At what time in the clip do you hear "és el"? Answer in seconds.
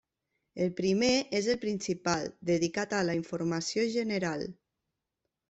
1.39-1.59